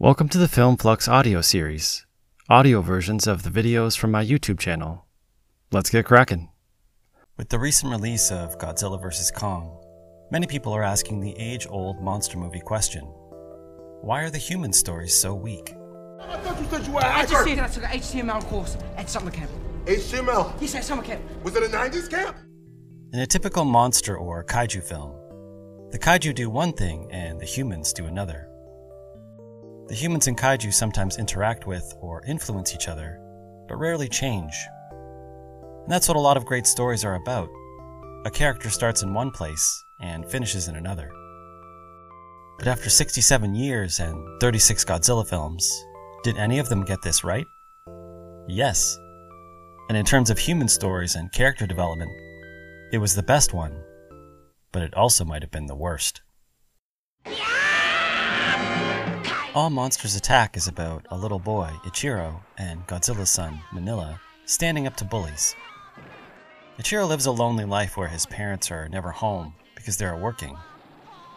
[0.00, 2.06] Welcome to the Film Flux audio series,
[2.48, 5.06] audio versions of the videos from my YouTube channel.
[5.72, 6.50] Let's get cracking.
[7.36, 9.32] With the recent release of Godzilla vs.
[9.32, 9.76] Kong,
[10.30, 13.02] many people are asking the age old monster movie question
[14.00, 15.74] Why are the human stories so weak?
[16.20, 17.48] I thought you said you were a I just hacker.
[17.48, 19.50] said I took an HTML course at summer camp.
[19.86, 20.52] HTML.
[20.60, 21.22] Yes, at summer camp.
[21.42, 22.36] Was it a 90s camp?
[23.12, 25.10] In a typical monster or kaiju film,
[25.90, 28.47] the kaiju do one thing and the humans do another.
[29.88, 33.18] The humans and kaiju sometimes interact with or influence each other,
[33.66, 34.54] but rarely change.
[34.90, 37.48] And that's what a lot of great stories are about.
[38.26, 41.10] A character starts in one place and finishes in another.
[42.58, 45.66] But after 67 years and 36 Godzilla films,
[46.22, 47.46] did any of them get this right?
[48.46, 48.98] Yes.
[49.88, 52.10] And in terms of human stories and character development,
[52.92, 53.82] it was the best one,
[54.70, 56.20] but it also might have been the worst.
[59.58, 64.94] All Monsters Attack is about a little boy, Ichiro, and Godzilla's son, Minilla, standing up
[64.98, 65.56] to bullies.
[66.78, 70.56] Ichiro lives a lonely life where his parents are never home because they are working,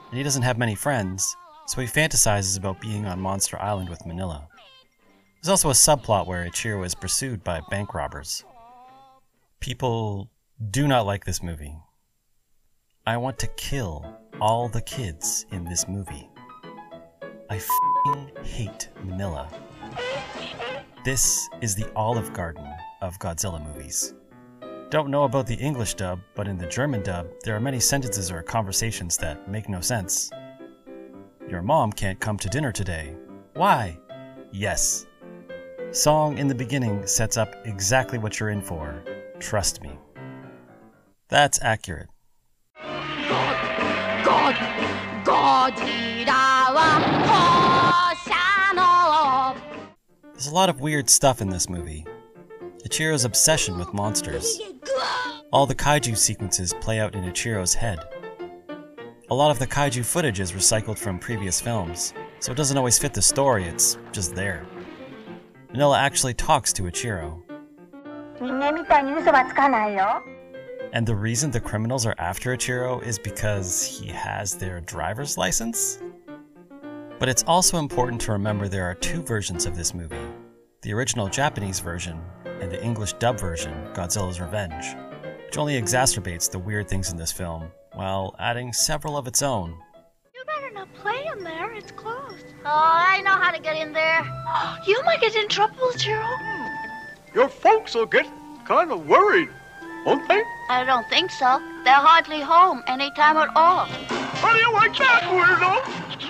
[0.10, 4.04] and he doesn't have many friends, so he fantasizes about being on Monster Island with
[4.04, 4.46] Minilla.
[5.42, 8.46] There's also a subplot where Ichiro is pursued by bank robbers.
[9.62, 10.30] People
[10.70, 11.76] do not like this movie.
[13.04, 14.06] I want to kill
[14.40, 16.30] all the kids in this movie.
[17.52, 17.60] I
[18.46, 19.46] hate Minilla.
[21.04, 22.66] This is the Olive Garden
[23.02, 24.14] of Godzilla movies.
[24.90, 28.32] Don't know about the English dub, but in the German dub, there are many sentences
[28.32, 30.32] or conversations that make no sense.
[31.50, 33.18] Your mom can't come to dinner today.
[33.56, 34.00] Why?
[34.54, 35.06] Yes.
[35.92, 39.04] Song in the beginning sets up exactly what you're in for.
[39.40, 39.92] Trust me.
[41.28, 42.08] That's accurate.
[42.82, 44.24] God!
[44.24, 45.26] God!
[45.26, 46.11] God!
[50.34, 52.06] There's a lot of weird stuff in this movie.
[52.84, 54.60] Ichiro's obsession with monsters.
[55.54, 58.00] All the kaiju sequences play out in Ichiro's head.
[59.30, 62.98] A lot of the kaiju footage is recycled from previous films, so it doesn't always
[62.98, 64.66] fit the story, it's just there.
[65.74, 67.42] Minilla actually talks to Ichiro.
[70.94, 76.00] And the reason the criminals are after Ichiro is because he has their driver's license?
[77.22, 80.18] But it's also important to remember there are two versions of this movie
[80.82, 82.20] the original Japanese version
[82.60, 84.96] and the English dub version, Godzilla's Revenge,
[85.46, 89.78] which only exacerbates the weird things in this film while adding several of its own.
[90.34, 92.56] You better not play in there, it's closed.
[92.66, 94.24] Oh, I know how to get in there.
[94.88, 96.26] You might get in trouble, Jiro.
[96.26, 97.36] Hmm.
[97.36, 98.26] Your folks will get
[98.66, 99.50] kind of worried,
[100.08, 100.42] won't they?
[100.70, 101.60] I don't think so.
[101.84, 103.86] They're hardly home any time at all.
[103.86, 106.21] How do you like that, weirdo?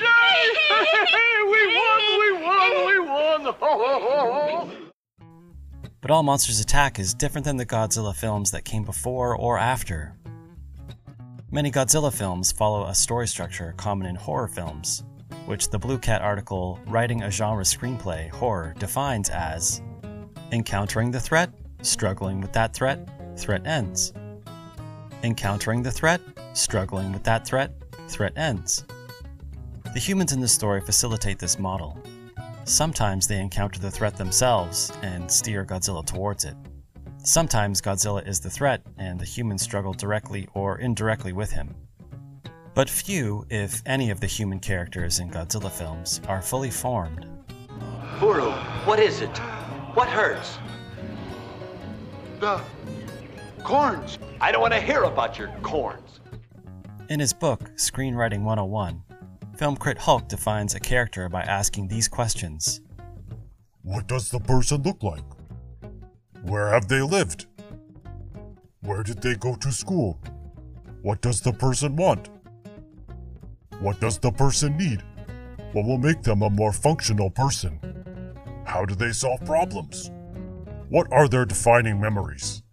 [1.51, 4.91] We won, we won, we won!
[6.01, 10.15] But All Monsters Attack is different than the Godzilla films that came before or after.
[11.51, 15.03] Many Godzilla films follow a story structure common in horror films,
[15.45, 19.81] which the Blue Cat article Writing a Genre Screenplay Horror defines as
[20.51, 21.51] encountering the threat,
[21.81, 23.07] struggling with that threat,
[23.37, 24.13] threat ends.
[25.23, 26.21] Encountering the threat,
[26.53, 27.73] struggling with that threat,
[28.07, 28.85] threat ends.
[29.93, 31.97] The humans in the story facilitate this model.
[32.63, 36.55] Sometimes they encounter the threat themselves and steer Godzilla towards it.
[37.17, 41.75] Sometimes Godzilla is the threat and the humans struggle directly or indirectly with him.
[42.73, 47.27] But few, if any, of the human characters in Godzilla films are fully formed.
[48.17, 48.51] Buru,
[48.85, 49.37] what is it?
[49.93, 50.57] What hurts?
[52.39, 52.61] The
[53.61, 54.19] corns.
[54.39, 56.21] I don't want to hear about your corns.
[57.09, 59.03] In his book, Screenwriting 101,
[59.61, 62.81] film crit Hulk defines a character by asking these questions
[63.83, 65.23] What does the person look like?
[66.41, 67.45] Where have they lived?
[68.79, 70.19] Where did they go to school?
[71.03, 72.29] What does the person want?
[73.79, 75.03] What does the person need?
[75.73, 77.79] What will make them a more functional person?
[78.65, 80.09] How do they solve problems?
[80.89, 82.63] What are their defining memories?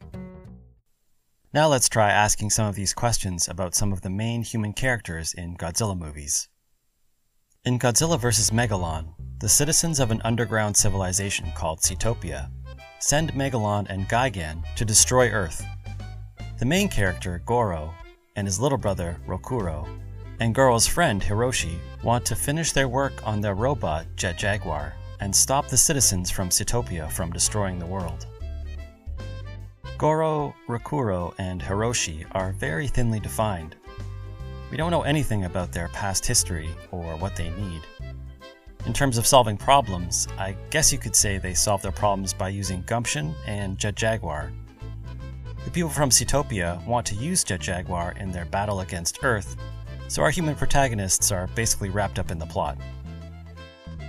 [1.52, 5.34] Now let's try asking some of these questions about some of the main human characters
[5.34, 6.48] in Godzilla movies.
[7.64, 8.50] In Godzilla vs.
[8.50, 12.50] Megalon, the citizens of an underground civilization called Seatopia
[13.00, 15.64] send Megalon and Gigan to destroy Earth.
[16.60, 17.92] The main character, Goro,
[18.36, 19.88] and his little brother, Rokuro,
[20.38, 25.34] and Goro's friend, Hiroshi, want to finish their work on their robot, Jet Jaguar, and
[25.34, 28.26] stop the citizens from Seatopia from destroying the world.
[29.98, 33.74] Goro, Rokuro, and Hiroshi are very thinly defined.
[34.70, 37.82] We don't know anything about their past history or what they need.
[38.84, 42.50] In terms of solving problems, I guess you could say they solve their problems by
[42.50, 44.52] using gumption and Jet Jaguar.
[45.64, 49.56] The people from Seatopia want to use Jet Jaguar in their battle against Earth,
[50.06, 52.78] so our human protagonists are basically wrapped up in the plot.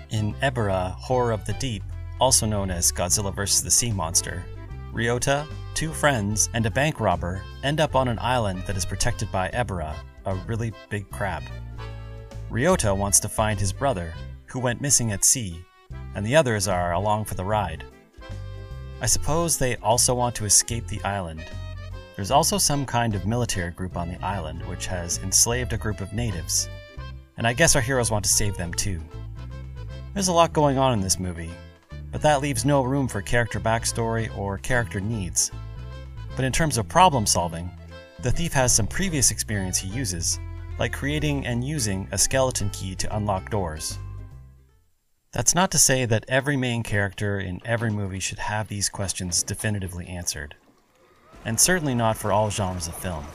[0.10, 1.84] In Ebirah, Horror of the Deep,
[2.20, 3.64] also known as Godzilla vs.
[3.64, 4.44] the Sea Monster,
[4.94, 9.32] Ryota, two friends, and a bank robber end up on an island that is protected
[9.32, 9.96] by Ebirah,
[10.26, 11.44] a really big crab.
[12.50, 14.14] Ryota wants to find his brother,
[14.48, 15.64] who went missing at sea,
[16.16, 17.84] and the others are along for the ride.
[19.02, 21.44] I suppose they also want to escape the island.
[22.16, 26.02] There's also some kind of military group on the island which has enslaved a group
[26.02, 26.68] of natives,
[27.38, 29.00] and I guess our heroes want to save them too.
[30.14, 31.52] There's a lot going on in this movie,
[32.12, 35.52] but that leaves no room for character backstory or character needs.
[36.36, 37.70] But in terms of problem solving,
[38.22, 40.40] the thief has some previous experience he uses,
[40.78, 43.98] like creating and using a skeleton key to unlock doors.
[45.32, 49.42] That's not to say that every main character in every movie should have these questions
[49.44, 50.56] definitively answered,
[51.46, 53.26] and certainly not for all genres of film.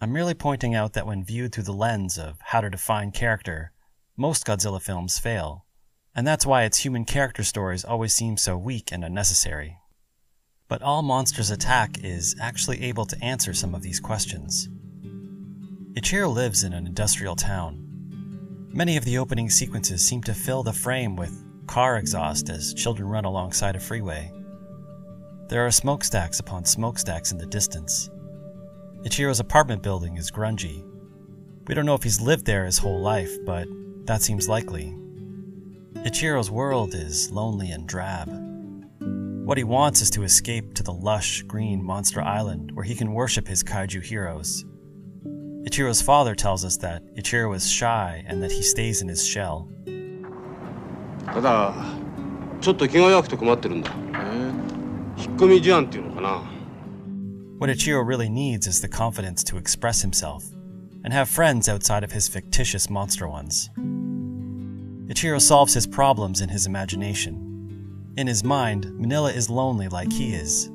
[0.00, 3.72] I'm merely pointing out that when viewed through the lens of how to define character,
[4.16, 5.64] most Godzilla films fail,
[6.14, 9.77] and that's why its human character stories always seem so weak and unnecessary.
[10.68, 14.68] But All Monsters Attack is actually able to answer some of these questions.
[15.94, 18.68] Ichiro lives in an industrial town.
[18.70, 23.08] Many of the opening sequences seem to fill the frame with car exhaust as children
[23.08, 24.30] run alongside a freeway.
[25.48, 28.10] There are smokestacks upon smokestacks in the distance.
[29.04, 30.84] Ichiro's apartment building is grungy.
[31.66, 33.66] We don't know if he's lived there his whole life, but
[34.04, 34.94] that seems likely.
[35.94, 38.28] Ichiro's world is lonely and drab.
[39.47, 43.13] What he wants is to escape to the lush, green Monster Island where he can
[43.13, 44.63] worship his kaiju heroes.
[45.65, 49.69] Ichiro's father tells us that Ichiro is shy and that he stays in his shell.
[51.25, 51.73] ただ
[52.61, 53.91] ちょっと気が弱くて困ってるんだ
[55.17, 56.43] 引っ込み思案っていうのかな
[57.59, 60.43] What Ichiro really needs is the confidence to express himself
[61.03, 63.69] and have friends outside of his fictitious monster ones.
[65.07, 67.46] Ichiro solves his problems in his imagination.
[68.18, 70.72] In his mind, Minilla is lonely like he is.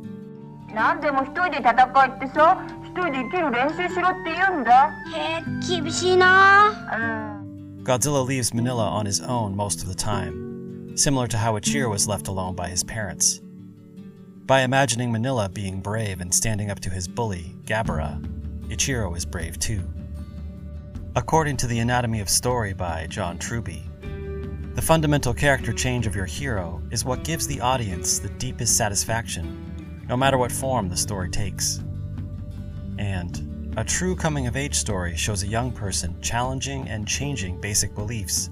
[6.90, 7.82] Um.
[7.84, 12.08] Godzilla leaves Minilla on his own most of the time, similar to how Ichiro was
[12.08, 13.42] left alone by his parents.
[14.46, 18.22] By imagining Minilla being brave and standing up to his bully, Gabara,
[18.70, 19.84] Ichiro is brave too.
[21.18, 23.84] According to The Anatomy of Story by John Truby,
[24.76, 30.04] the fundamental character change of your hero is what gives the audience the deepest satisfaction,
[30.10, 31.84] no matter what form the story takes.
[32.98, 37.94] And a true coming of age story shows a young person challenging and changing basic
[37.94, 38.50] beliefs,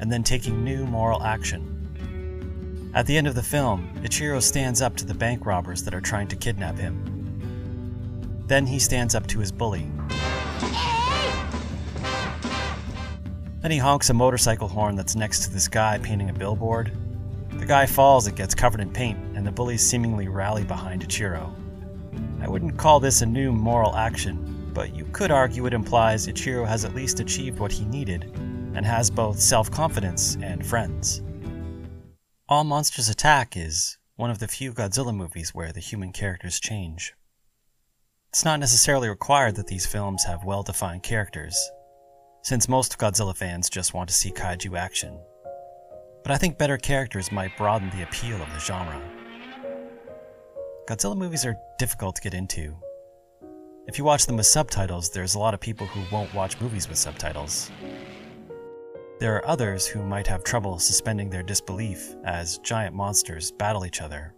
[0.00, 2.90] and then taking new moral action.
[2.94, 6.00] At the end of the film, Ichiro stands up to the bank robbers that are
[6.00, 8.44] trying to kidnap him.
[8.46, 9.86] Then he stands up to his bully.
[13.60, 16.92] Then he honks a motorcycle horn that's next to this guy painting a billboard.
[17.50, 21.52] The guy falls and gets covered in paint, and the bullies seemingly rally behind Ichiro.
[22.40, 26.66] I wouldn't call this a new moral action, but you could argue it implies Ichiro
[26.66, 28.30] has at least achieved what he needed
[28.74, 31.20] and has both self confidence and friends.
[32.48, 37.14] All Monsters Attack is one of the few Godzilla movies where the human characters change.
[38.30, 41.70] It's not necessarily required that these films have well defined characters,
[42.42, 45.18] since most Godzilla fans just want to see kaiju action.
[46.22, 49.00] But I think better characters might broaden the appeal of the genre.
[50.88, 52.76] Godzilla movies are difficult to get into.
[53.86, 56.88] If you watch them with subtitles, there's a lot of people who won't watch movies
[56.88, 57.70] with subtitles.
[59.18, 64.00] There are others who might have trouble suspending their disbelief as giant monsters battle each
[64.00, 64.34] other.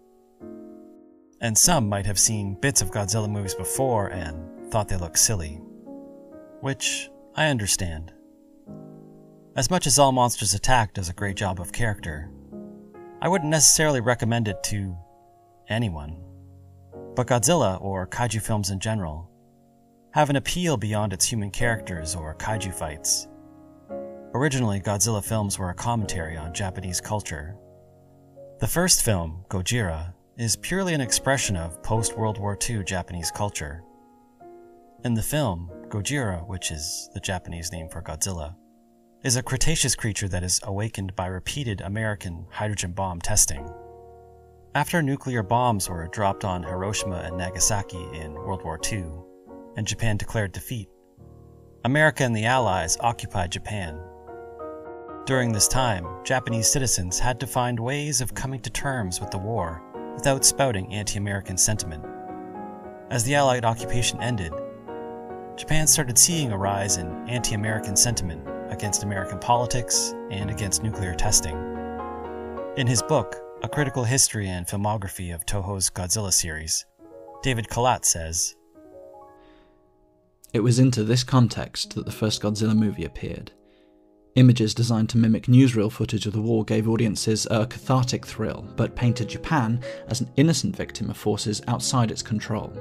[1.41, 5.61] And some might have seen bits of Godzilla movies before and thought they looked silly.
[6.61, 8.13] Which I understand.
[9.57, 12.31] As much as All Monsters Attack does a great job of character,
[13.23, 14.97] I wouldn't necessarily recommend it to
[15.69, 16.17] anyone.
[17.15, 19.31] But Godzilla, or kaiju films in general,
[20.13, 23.29] have an appeal beyond its human characters or kaiju fights.
[24.35, 27.57] Originally, Godzilla films were a commentary on Japanese culture.
[28.59, 33.83] The first film, Gojira, is purely an expression of post World War II Japanese culture.
[35.03, 38.55] In the film, Gojira, which is the Japanese name for Godzilla,
[39.25, 43.67] is a Cretaceous creature that is awakened by repeated American hydrogen bomb testing.
[44.75, 49.07] After nuclear bombs were dropped on Hiroshima and Nagasaki in World War II,
[49.79, 50.91] and Japan declared defeat,
[51.87, 53.99] America and the Allies occupied Japan.
[55.25, 59.39] During this time, Japanese citizens had to find ways of coming to terms with the
[59.39, 59.83] war
[60.15, 62.05] without spouting anti American sentiment.
[63.09, 64.53] As the Allied occupation ended,
[65.61, 71.15] Japan started seeing a rise in anti American sentiment against American politics and against nuclear
[71.15, 71.55] testing.
[72.79, 76.87] In his book, A Critical History and Filmography of Toho's Godzilla series,
[77.43, 78.57] David Kalat says
[80.55, 83.53] It was into this context that the first Godzilla movie appeared.
[84.37, 88.97] Images designed to mimic newsreel footage of the war gave audiences a cathartic thrill, but
[88.97, 92.73] painted Japan as an innocent victim of forces outside its control.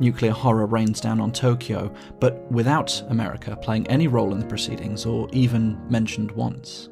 [0.00, 5.06] Nuclear horror rains down on Tokyo, but without America playing any role in the proceedings
[5.06, 6.88] or even mentioned once.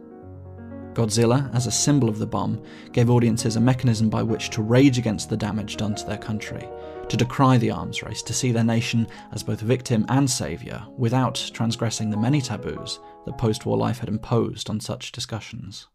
[0.95, 4.99] Godzilla, as a symbol of the bomb, gave audiences a mechanism by which to rage
[4.99, 6.69] against the damage done to their country,
[7.09, 11.51] to decry the arms race, to see their nation as both victim and saviour, without
[11.55, 15.89] transgressing the many taboos that post war life had imposed on such discussions.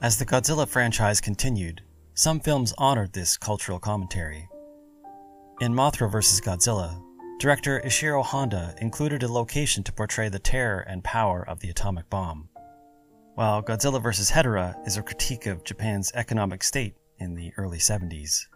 [0.00, 1.82] As the Godzilla franchise continued,
[2.14, 4.48] some films honored this cultural commentary.
[5.60, 6.40] In Mothra vs.
[6.40, 7.00] Godzilla,
[7.38, 12.10] director Ishiro Honda included a location to portray the terror and power of the atomic
[12.10, 12.48] bomb,
[13.36, 14.32] while Godzilla vs.
[14.32, 18.46] Hedorah is a critique of Japan's economic state in the early 70s.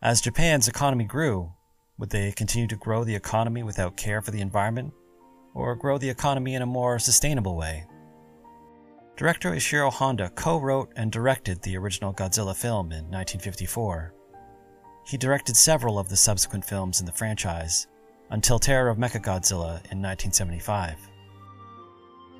[0.00, 1.52] As Japan's economy grew,
[1.98, 4.94] would they continue to grow the economy without care for the environment,
[5.54, 7.84] or grow the economy in a more sustainable way?
[9.18, 14.14] Director Ishiro Honda co wrote and directed the original Godzilla film in 1954.
[15.04, 17.86] He directed several of the subsequent films in the franchise,
[18.30, 20.96] until Terror of Mechagodzilla in 1975.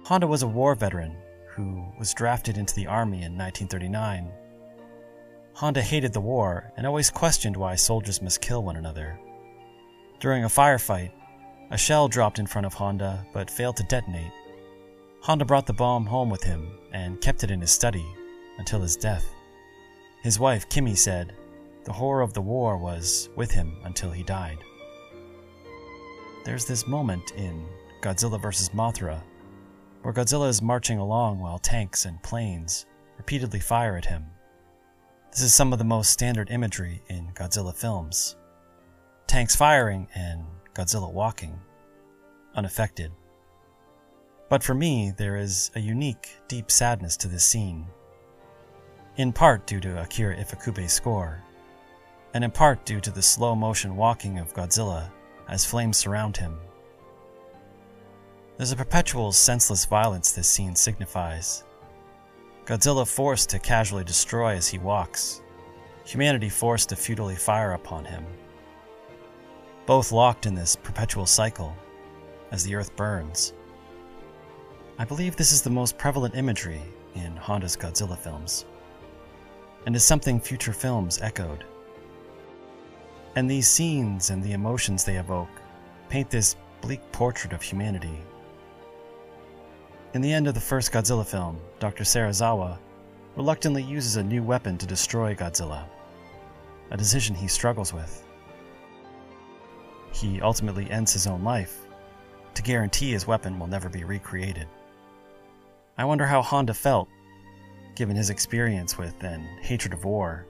[0.04, 1.16] Honda was a war veteran
[1.48, 4.32] who was drafted into the Army in 1939.
[5.54, 9.18] Honda hated the war and always questioned why soldiers must kill one another.
[10.18, 11.12] During a firefight,
[11.70, 14.32] a shell dropped in front of Honda but failed to detonate.
[15.20, 18.06] Honda brought the bomb home with him and kept it in his study
[18.58, 19.26] until his death.
[20.22, 21.34] His wife, Kimi, said,
[21.84, 24.58] The horror of the war was with him until he died.
[26.44, 27.66] There's this moment in
[28.00, 28.70] Godzilla vs.
[28.70, 29.22] Mothra
[30.02, 32.86] where Godzilla is marching along while tanks and planes
[33.16, 34.26] repeatedly fire at him.
[35.30, 38.36] This is some of the most standard imagery in Godzilla films
[39.28, 41.58] tanks firing and Godzilla walking,
[42.54, 43.12] unaffected.
[44.50, 47.86] But for me, there is a unique, deep sadness to this scene.
[49.16, 51.42] In part due to Akira Ifukube's score,
[52.34, 55.10] and in part due to the slow motion walking of Godzilla
[55.48, 56.58] as flames surround him.
[58.56, 61.64] There's a perpetual senseless violence this scene signifies.
[62.64, 65.42] Godzilla forced to casually destroy as he walks,
[66.04, 68.24] humanity forced to futilely fire upon him.
[69.84, 71.76] Both locked in this perpetual cycle
[72.52, 73.52] as the earth burns.
[74.98, 76.82] I believe this is the most prevalent imagery
[77.14, 78.64] in Honda's Godzilla films,
[79.86, 81.64] and is something future films echoed.
[83.34, 85.48] And these scenes and the emotions they evoke
[86.08, 88.18] paint this bleak portrait of humanity.
[90.14, 92.04] In the end of the first Godzilla film, Dr.
[92.04, 92.78] Serizawa
[93.36, 95.84] reluctantly uses a new weapon to destroy Godzilla,
[96.90, 98.22] a decision he struggles with.
[100.12, 101.86] He ultimately ends his own life
[102.54, 104.68] to guarantee his weapon will never be recreated.
[105.96, 107.08] I wonder how Honda felt,
[107.94, 110.46] given his experience with and hatred of war,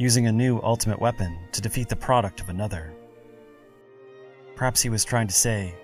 [0.00, 2.94] using a new ultimate weapon to defeat the product of another.
[4.56, 5.74] Perhaps he was trying to say,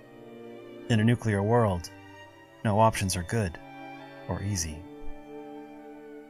[0.88, 1.90] in a nuclear world,
[2.64, 3.58] no options are good
[4.26, 4.82] or easy.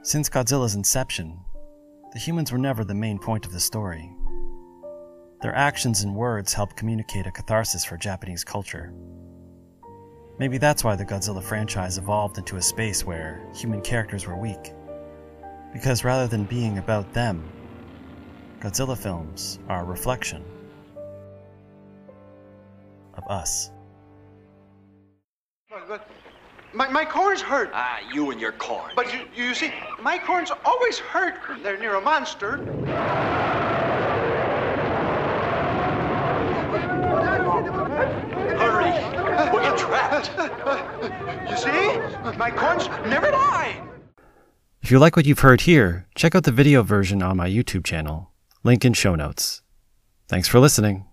[0.02, 1.38] Since Godzilla's inception,
[2.12, 4.10] the humans were never the main point of the story.
[5.40, 8.92] Their actions and words help communicate a catharsis for Japanese culture.
[10.40, 14.72] Maybe that's why the Godzilla franchise evolved into a space where human characters were weak.
[15.72, 17.48] Because rather than being about them,
[18.60, 20.42] Godzilla films are a reflection
[23.14, 23.70] of us.
[25.88, 26.08] But
[26.72, 27.70] my, my corns hurt.
[27.72, 28.92] Ah, you and your corn.
[28.96, 29.72] But you, you see,
[30.02, 32.56] my corns always hurt when they're near a monster.
[38.56, 38.90] Hurry!
[39.52, 40.30] We'll get trapped.
[41.50, 42.36] You see?
[42.38, 43.82] My corns never lie.
[44.82, 47.84] If you like what you've heard here, check out the video version on my YouTube
[47.84, 48.30] channel.
[48.62, 49.62] Link in show notes.
[50.28, 51.05] Thanks for listening.